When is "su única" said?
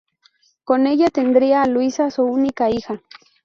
2.09-2.71